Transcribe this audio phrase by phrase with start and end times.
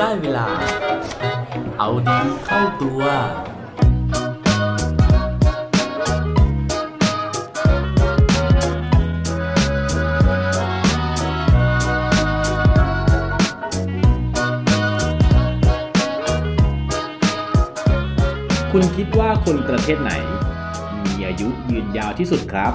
[0.00, 0.46] ได้เวลา
[1.78, 3.02] เอาดีเข้าตัว
[18.72, 20.12] คุณคิดว่าคนประเทศไหน
[21.04, 22.72] มีอายุยืนยาวที่สุดครับ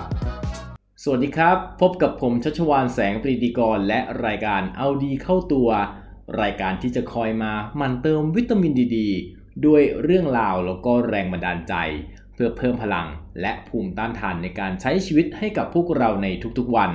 [1.03, 5.69] สวัสดีครับ พบกับผมชัชวานแสงปรีดีกร และรายการเอาดีเข้าตัว
[6.41, 8.97] รายการที่จะคอยมาหมันเติมวิตามินดีด
[9.65, 11.75] ด้วยเรื่องราวแล้วก็แรงบันดาลใจ
[12.33, 13.07] เพื่อเพิ่มพลัง
[13.41, 16.91] และภูมิต้านทานในการใช้ชีวิตให้กับพวกเราในทุกๆวัน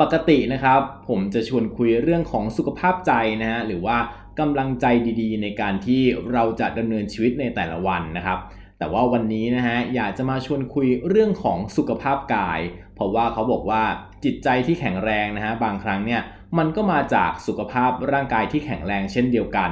[0.00, 3.98] ปกตินะครับ ผมจะชวนคุยเรื่องของสุขภาพใจนะฮะหรือว่า
[4.40, 4.86] กำลังใจ
[5.20, 8.38] ดีๆ ในการที่เราจะดำเนินชีวิตในแต่ละวันนะครับ
[8.78, 12.60] แต่ว่าวันนี้นะฮะอยากจะมาชวนคุยเรื่องของสุขภาพกาย
[12.94, 13.82] เพราะว่าเขาบอกว่า
[14.24, 16.20] จิตใจที่แข็งแรงนะฮะบางครั้งเนี่ย
[16.58, 19.70] มันก็มาจากสุขภาพร่างกายที่แข็งแรงเช่นเดียวกัน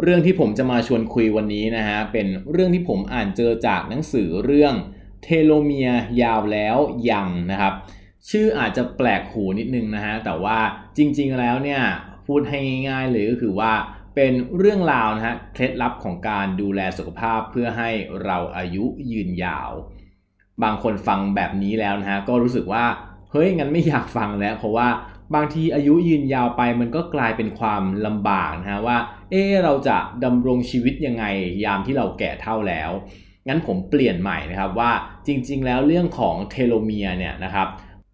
[0.00, 4.74] เรื่องที่ผมจะมาชวนคุยวันนี้นะฮะเป็นเรื่องที่ผมอ่านเจอจากหนังสือเรื่อง
[5.22, 5.90] เทโลเมีย
[6.22, 6.76] ยาวแล้ว
[7.10, 7.74] ยังนะครับ
[8.30, 10.58] ชื่ออาจจะแปลกหูนิดนึงนะฮะแต่ว่า
[10.96, 11.82] จริงๆแล้วเนี่ย
[12.26, 13.72] พูดให้ง่ายๆเลยก็คือว่า
[14.14, 17.90] เป็นเรื่องราวนะฮะเคล็ดลับของการดูแลสุขภาพเพื่อให้
[18.24, 19.70] เราอายุยืนยาว
[20.62, 22.84] บางคนฟังแบบนี้แล้วนะฮะก็รู้สึกว่า
[23.30, 24.88] เฮ้ยงั้นไม่อยากฟังแล้ว เพราะว่า
[25.34, 28.98] บางทีอายุยืนยาวไปมันก็กลายเป็นความลำบากนะฮะว่า
[29.30, 31.24] เออเราจะดำรงชีวิตยังไง
[31.64, 32.90] ยามที่เราแก่เท่าแล้ว
[33.48, 34.92] งั้นผมเปลี่ยนใหม่นะครับว่า
[35.26, 37.68] จริง ๆ แล้วเรื่องของเทโลเมียเนี่ยนะครับ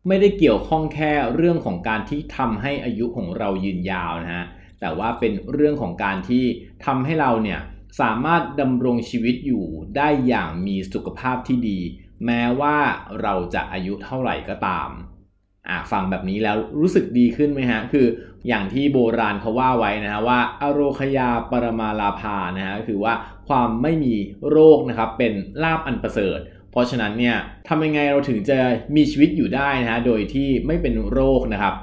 [0.09, 4.45] ไม่ได้เกี่ยวข้องแค่เรื่องของการที่ทำให้อายุของเรายืนยาวนะฮะ
[4.81, 6.45] แต่ว่าเป็นเรื่องของการที่
[6.87, 7.61] ทำให้เราเนี่ย
[8.01, 9.65] สามารถดำรงชีวิตอยู่
[9.97, 11.79] ได้อย่างมีสุขภาพที่ดี
[12.27, 12.77] แม้ว่า
[13.23, 14.89] เราจะอายุเท่าไหร่ก็ตาม
[15.69, 18.07] อ่าฟังแบบนี้แล้วรู้สึกดีขึ้นไหมฮะ คือ
[18.49, 23.15] อย่างที่โบราณเขาว่าไว้นะฮะว่าอโรคยาปรมาลาภานะฮะคือว่า
[23.49, 24.15] ความไม่มี
[24.51, 25.33] โรคนะครับเป็น
[25.63, 26.39] ลาบอันประเสริฐ
[26.71, 27.37] เพราะฉะนั้นเนี่ย
[27.69, 28.59] ทำยังไงเราถึงจะ
[28.97, 31.75] มีชีวิตอยู่ได้นะฮะโดยที่ไม่เป็นโรคนะครับ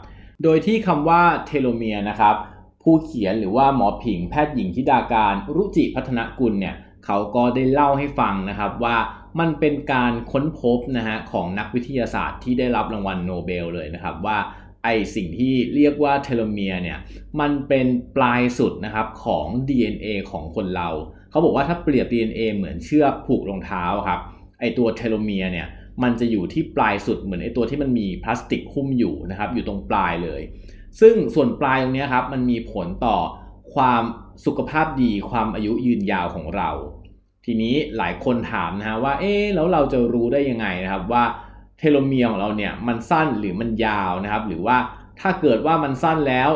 [0.44, 2.36] โดยที่คำว่าเทโลเมียร์นะครับ
[2.84, 8.98] ผู้เขียนหรือว่าหมอผิงแพทย์หญิงธิดากานต์ รุจิพัฒนกุลเนี่ยเขาก็ได้เล่าให้ฟังนะครับว่า
[9.40, 14.38] มันเป็นการค้นพบนะฮะของนักวิทยาศาสตร์ที่ได้รับรางวัลโนเบลเลยนะครับว่า
[14.84, 16.98] ไอสิ่งที่เรียกว่าเทโลเมียร์เนี่ย
[17.40, 20.90] มันเป็นปลายสุดนะครับของ DNA ของคนเรา
[21.30, 24.20] เขาบอกว่าถ้าเปรียบ DNA เหมือนเชือกผูกรองเท้าครับ
[24.60, 25.68] ไอตัวเทโลเมียร์เนี่ย
[26.04, 30.42] มันจะอยู่ที่ปลายสุดเหมือนไอตัวที่มันมีพลาสติกหุ้มอยู่นะครับอยู่ตรงปลายเลย
[31.02, 33.18] ซึ่งส่วนปลายตรงนี้ครับมันมีผลต่อ
[33.74, 34.04] ความ
[34.46, 36.70] สุขภาพดีความอายุยืนยาวของเรา
[37.46, 41.24] ทีนี้หลายคนถามนะฮะว่าเอ๊แล้วเราจะรู้ได้ยังไงนะครับว่า
[41.78, 44.78] เทโลเมียร์ของเราเนี่ยมันสั้นหรือมันยาวนะครับ หรือว่า
[45.22, 46.50] ถ้าเกิดว่ามันสั้นแล้ว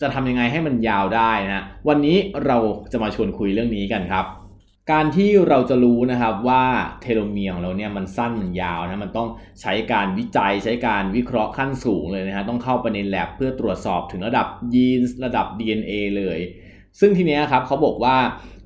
[0.00, 2.16] จะทำยังไงให้มันยาวได้นะวันนี้
[2.46, 2.58] เรา
[2.92, 4.26] จะมาชวนคุยเรื่องนี้กันครับ
[4.92, 6.64] การที่เราจะรู้นะครับว่า
[7.02, 9.28] เทโลเมียร์ของเราเนี่ยมันสั้นมันยาวนะมันต้อง
[9.60, 16.38] ใช้การวิจัยใช้การวิเคราะห์ขั้นสูงเลยนะฮะต้องเข้าไปในแลบเพื่อตรวจสอบถึงระดับยีนระดับ DNA เลย
[17.00, 18.16] ซึ่งทีนี้ครับเขาบอกว่า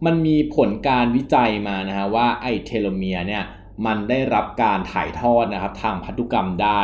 [0.07, 3.45] มันมีผลการวิจัยมานะฮะว่าไอเทโลเมียเนี่ย
[3.87, 6.83] มันได้รับการถ่ายทอดนะครับทางพันธุกรรมได้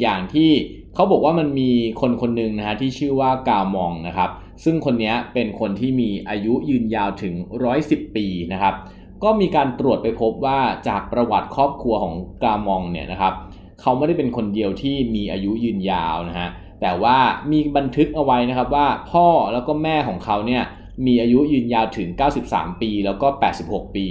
[0.00, 0.50] อย่างที่
[0.94, 1.70] เขาบอกว่ามันมี
[2.00, 4.30] คนคนหนึ่งนะฮะที่ชื่อว่ากามองนะครับ
[4.64, 7.34] ซึ่งคนนี้เป็นคนที่มีอายุยืนยาวถึง
[7.76, 8.74] 110 ปีนะครับ
[9.22, 10.58] ก็มีการตรวจไปพบว่า
[10.88, 13.34] จากประวัติครอบครัวของกามองเนี่ยนะครับ
[13.80, 16.48] เขาไม่ได้เป็นคนเดียวที่มีอายุยืนยาวนะฮะ
[16.80, 17.18] แต่ว่า
[17.50, 20.62] มีบันทึกเอาไว้นะครับว่าพ่อแล้วก็แม่ของเขาเนี่ย
[21.06, 22.08] มีอายุยืนยาวถึง
[22.46, 23.26] 93 ปี แล้วก็
[23.62, 24.06] 86 ปี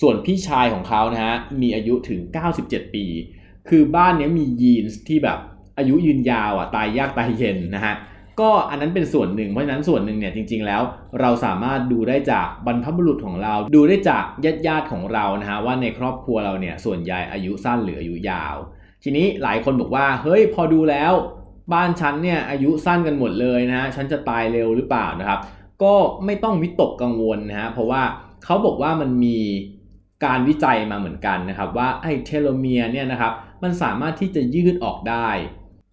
[0.00, 2.20] ส่วนพี่ชายของเขานะฮะมีอายุถึง
[2.58, 3.06] 97 ปี
[3.68, 5.38] คือบ้านนี้มียีนส์ที่แบบ
[5.78, 7.94] อายุยืนยาวอะตายยากตายเย็นนะฮะ
[8.40, 10.82] ก็อันนั้นเป็นส่วนหนึ่งเพราะฉะนั้นส่วนหนึ่งเนี่ยจริงๆแล้ว
[11.20, 18.56] เราสามารถดูได้จากบรรพบุรุษของเรา ดูได้จากญาติญาติของเรานะฮะว่าในครอบครัวเราเนี่ยส่วนใหญ่อายุสั้นหรืออายุยาว
[19.04, 21.12] ทีนี้หลายคนบอกว่าเฮ้ยพอดูแล้ว
[21.72, 25.40] บ้านฉันเนี่ยอายุสั้นกันหมดเลยนะฮะฉันจะตายเร็วหรือเปล่านะครับ
[25.82, 25.94] ก็
[26.24, 28.02] ไม่ต้องวิตกกังวลนะฮะเพราะว่า
[28.44, 29.38] เขาบอกว่ามันมี
[30.24, 33.32] การวิจัยมาเหมือนกันนะครับ ว่าไอ้เทโลเมียเนี่ยนะครับ
[33.62, 35.28] มันสามารถที่จะยืดออกได้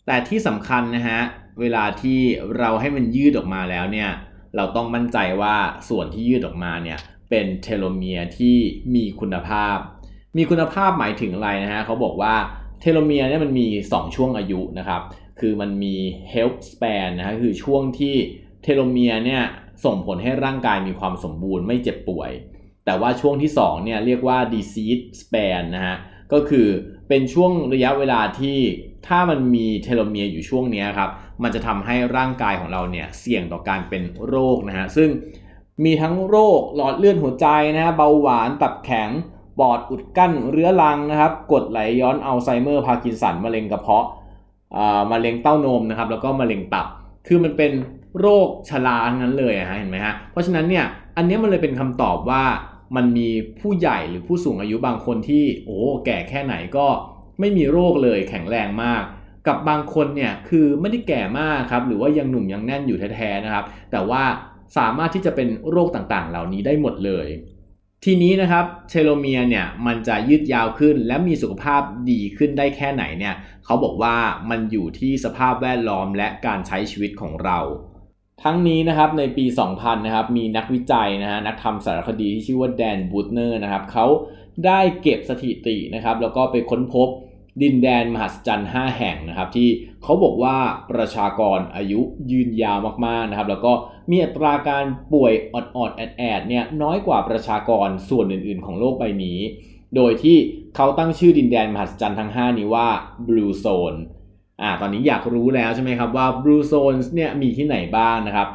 [0.06, 1.20] แต่ที่สำคัญนะฮะ
[1.60, 2.20] เวลาที่
[2.60, 4.10] เราให้มันยืดออกมาแล้วเนี่ย
[4.56, 5.56] เราต้องมั่นใจว่า
[5.90, 6.98] ส่วนที่ยืดออกมาเนี่ย
[7.30, 8.58] เป็นเทโลเมียที่
[8.96, 9.78] มีคุณภาพ
[10.38, 12.34] มีคุณภาพหมายถึงอะไรนะฮะเขาบอกว่า
[12.82, 15.02] เทโลเมียเนี่ยมันมี 2 ช่วงอายุนะครับ
[15.40, 15.96] คือมันมี
[16.34, 18.16] health span นะฮะคือช่วงที่
[18.64, 19.44] เทโลเมียร์เนี่ย
[19.86, 22.32] ส่งผลให้ร่างกายมีความสมบูรณ์ไม่เจ็บป่วย
[22.86, 25.96] แต่ว่าช่วงที่2เนี่ยเรียกว่า disease span นะฮะ
[26.34, 26.68] ก็คือ
[27.08, 28.58] เป็นช่วงระยะเวลาที่
[29.08, 31.10] ถ้ามันมีเทโลเมียร์อยู่ช่วงนี้ครับ
[31.44, 35.10] มันจะทำให้ร่างกายของเราเนี่ยเสี่ยงต่อการเป็นโรคนะฮะซึ่ง
[35.84, 39.10] มีทั้งโรคหลอดเลือดหัวใจนะฮะเบาหวานตับแข็ง
[39.60, 44.06] ปอดอุดกั้นเรื้อรังนะครับกรดไหลย้อนอัลไซเมอร์พาร์กินสันมะเร็งกระเพาะ
[45.12, 46.88] มะเร็งเต้านมนะครับ แล้วก็มะเร็งตับ
[47.28, 47.72] คือมันเป็น
[48.20, 50.86] โรคชราทั้งนั้นเลยฮะเห็นไหมฮะ เพราะฉะนั้นเนี่ย
[51.18, 52.44] อันนี้มันเลยเป็นคำตอบว่า
[52.96, 53.30] มันมี
[53.60, 56.88] ผู้ใหญ่หรือผู้สูงอายุบางคนที่โอ้แก่แค่ไหนก็
[57.40, 59.04] ไม่มีโรคเลยแข็งแรงมาก
[59.48, 64.24] กับบางคนเนี่ยคือไม่ได้แก่มากครับหรือว่ายังหนุ่มยังแน่นอยู่แท้ๆนะครับ แต่ว่า
[64.78, 67.28] สามารถที่จะเป็นโรคต่างๆ เหล่านี้ได้หมดเลย
[68.06, 73.36] ทีนี้นะครับเทโลเมียร์เนี่ยมันจะยืดยาวขึ้นและมีสุขภาพดีขึ้นได้แค่ไหนเนี่ย
[73.66, 74.16] เขาบอกว่า
[74.50, 77.60] มันอยู่ที่สภาพแวดล้อมและการใช้ชีวิตของเรา
[78.44, 79.46] ทั้งนี้นะครับในปี
[79.76, 84.06] 2000 นะครับมีนักวิจัยนะฮะนักทำสารคดีที่ชื่อว่าแดนบูตเนอร์นะครับเขา
[84.66, 87.10] ได้เก็บสถิตินะครับแล้วก็ไปค้นพบ
[87.62, 89.70] ดินแดนมหัศจรรย์ 5 แห่งนะครับที่
[90.04, 90.58] เขาบอกว่า
[90.92, 92.00] ประชากรอายุ
[92.32, 93.74] ยืนยาวมากๆนะครับแล้วก็
[94.10, 99.40] มีอัตราการป่วยออดๆแอดๆเนี่ยน้อยกว่าประชากรส่วนอื่นๆ ของโลกใบนี้
[99.96, 100.38] โดยที่
[100.76, 102.88] เขาตั้งชื่อดินแดนมหัศจรรย์ทั้ง 5 นี้ว่า
[103.28, 103.98] Blue Zone
[104.62, 108.48] อ่าตอนนี้อยากรู้แล้วใช่ไหมครับว่า Blue Zones เนี่ยมีที่ไหนบ้างนะครับ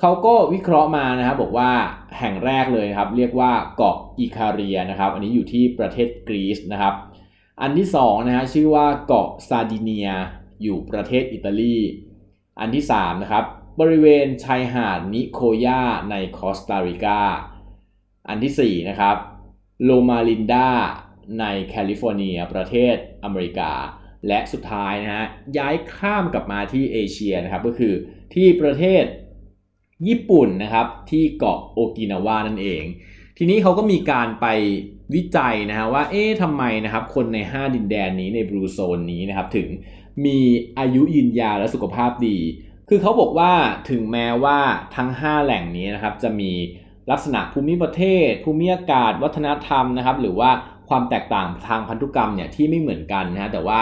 [0.00, 1.70] เขาก็วิเคราะห์มานะครับบอกว่า
[2.18, 6.94] แห่งแรกเลยครับเรียกว่าเกาะอิคาเรียนะครับ อันนี้อยู่ที่ประเทศกรีซนะครับ
[7.60, 10.08] อันที่2นะฮะชื่อว่าเกาะซาดิเนีย
[10.62, 11.76] อยู่ประเทศอิตาลี
[12.60, 13.44] อันที่3นะครับ
[13.80, 17.20] บริเวณชายหาดนิโคยาในคอสตาริกา
[18.28, 19.16] อันที่4นะครับ
[19.84, 20.70] โลมาลินดา
[21.40, 22.94] ในแคลิฟอร์เนียประเทศ
[23.24, 23.72] อเมริกา
[24.26, 25.26] และสุดท้ายนะฮะ
[25.58, 27.94] ย้ายข้ามกลับมาที่เอเชียนะครับก็คือ
[28.34, 29.04] ที่ประเทศ
[30.06, 32.82] ญี่ปุ่นนะครับที่เกาะโอกินาวานั่นเอง
[33.38, 34.46] ทีนี้เขาก็มีการไป
[35.14, 39.68] วิจัยนะฮะว่าเอ๊ะทำไมนะครับคนใน 5 ดินแดนนี้ใน Blue Zone นี้นะครับถึง
[40.24, 40.38] มี
[40.78, 42.38] อายุยืนยาวและสุขภาพดี
[42.88, 43.52] คือเขาบอกว่า
[43.90, 44.58] ถึงแม้ว่า
[44.96, 46.52] ทั้ง 5 แหล่งนี้นะครับจะมี
[47.10, 50.50] ลักษณะภูมิประเทศ ภูมิอากาศ วัฒนธรรมนะครับหรือว่า
[50.88, 53.80] ความแตกต่างทางพันธุกรรมเนี่ยที่ไม่เหมือนกันนะฮะแต่ว่า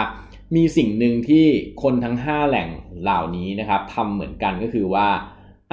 [0.55, 1.45] มีสิ่งหนึ่งที่
[1.83, 2.69] คนทั้ง 5 แหล่ง
[3.01, 5.07] เหล่านี้นะครับทำเหมือนกันก็คือว่า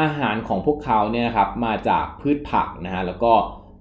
[0.00, 3.32] อาหารของพวกเขาเนี่ยนะครับมาจากพืชผักนะฮะแล้วก็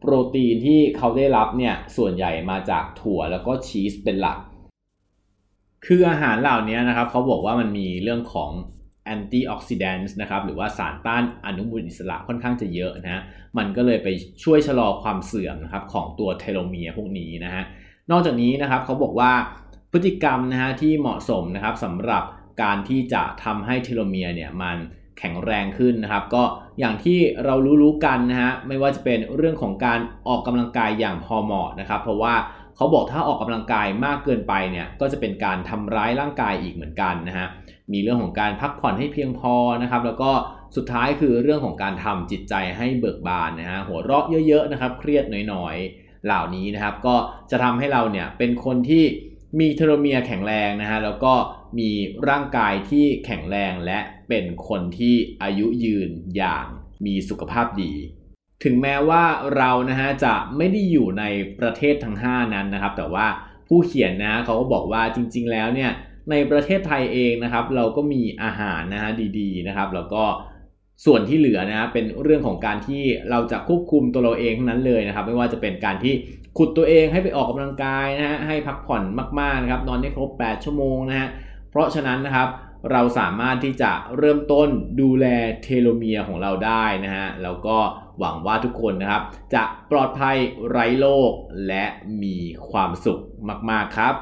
[0.01, 4.37] โปรตีนที่เขาได้รับเนี่ยส่วนใหญ่มาจากถั่วแล้วก็ชีสเป็นหลัก
[5.85, 8.51] คืออาหารเหล่านี้นะครับเขาบอกว่ามันมีเรื่องของ
[9.05, 13.21] แอนตี้ออกซิแดนต์นะครับหรือว่าสารต้านอนุมูลอิสระค่อนข้างจะเยอะนะ
[13.57, 14.07] มันก็เลยไป
[14.43, 17.63] ช่วยชะลอความเสื่อมนะครับของตัวเทโลเมียพวกนี้นะฮะ
[18.11, 19.31] นอกจากนี้นะครับเขาบอกว่า
[19.91, 22.23] พฤติกรรมนะฮะที่เหมาะสมนะครับสำหรับ
[22.63, 24.77] การที่จะทำให้เทโลเมียเนี่ยมัน
[25.21, 26.43] แข็งแรงขึ้นนะครับ ก็
[26.79, 32.33] อย่างที่เรารู้ๆกันนะฮะไม่ว่าจะเป็นเรื่องของการออกกำลังกายอย่างพอเหมาะนะครับ เพราะว่า
[32.75, 37.47] เขาบอกถ้าออกกำลังกายมากเกินไปเนี่ยก็จะเป็นการทำร้ายร่างกายอีกเหมือนกันนะฮะ
[37.93, 40.31] มีเรื่องของการพักผ่อนให้เพียงพอนะครับ แล้วก็
[40.75, 47.15] สุดท้ายคือเรื่องของการทำจิตใจให้เบิกบานนะฮะหัวเราะเยอะๆนะครับ เครียดน้อยๆ เหล่านี้นะครับ ก็
[47.51, 49.03] จะทำให้เราเนี่ยเป็นคนที่
[49.59, 51.33] มีเทโลเมียร์แข็งแรงนะฮะแล้วก็
[51.79, 51.89] มี
[52.29, 53.99] ร่างกายที่แข็งแรงและ
[54.29, 56.65] เป็นคนที่อายุยืนอย่าง
[57.05, 57.93] มีสุขภาพดี
[58.63, 59.23] ถึงแม้ว่า
[59.57, 61.23] เรานะฮะจะไม่ได้อยู่ใน
[61.59, 63.27] ประเทศทั้ง 5 นั้นนะครับ แต่ว่า
[63.67, 65.91] ผู้เขียนนะเขาก็บอกว่าจริง ๆ แล้วเนี่ย
[66.31, 69.09] ในประเทศไทยเองนะครับ เราก็มีอาหารนะฮะ
[69.39, 70.23] ดีๆนะครับ แล้วก็
[71.05, 76.13] ส่วนที่เหลือนะเป็นเรื่องของการที่เราจะควบคุมตัวเราเองทั้งนั้นเลยนะครับ ไม่ว่าจะเป็นการที่
[76.57, 79.03] ขุดตัวเองให้ไปออกกำลังกายนะฮะให้พักผ่อน
[79.39, 81.27] มากๆนะครับนอนให้ครบ 8 ชั่วโมงนะฮะ
[81.69, 82.49] เพราะฉะนั้นนะครับ
[82.91, 84.69] เราสามารถที่จะเริ่มต้น
[85.01, 85.25] ดูแล
[85.63, 87.77] เทโลเมียร์ของเราได้นะฮะแล้วก็
[88.19, 89.23] หวังว่าทุกคนนะครับ
[89.55, 90.37] จะปลอดภัย
[90.69, 91.31] ไร้โรค
[91.67, 91.85] และ
[92.23, 92.37] มี
[92.69, 93.19] ความสุข
[93.69, 94.13] มากๆครับ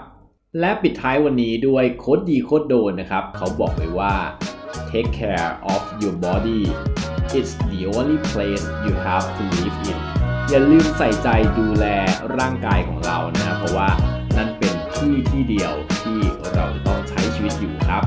[0.60, 4.14] และปิดท้ายวันนี้ด้วย quote ดี quote โดนนะครับ เขาบอกไว้ว่า
[4.92, 6.64] take care of your body
[7.38, 10.09] it's the only place you have to live in
[10.52, 11.30] อย่าลืมใส่ใจ
[11.60, 11.86] ดูแล
[12.38, 13.90] ร่างกายของเรานะเพราะว่า
[14.38, 16.20] นั่นเป็นที่ที่เดียวที่
[16.54, 18.04] เราจะต้องใช้ชีวิตอยู่ครับ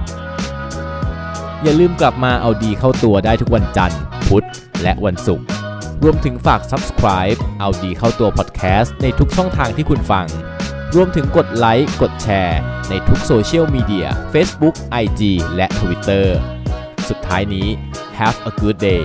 [1.63, 4.47] อย่าลืมกลับมาเอาดีเข้าตัวได้ทุกวันจันทร์ พุธ
[4.83, 5.47] และวันศุกร์
[6.03, 10.27] รวมถึงฝาก subscribe เอาดีเข้าตัว podcast ในทุกช่องทางที่คุณฟัง
[10.95, 15.21] รวมถึงกดไลค์กดแชร์ ในทุกโซเชียลมีเดีย Facebook, IG
[15.57, 16.27] และ Twitter
[17.09, 17.69] สุดท้ายนี้
[18.19, 19.05] have a good day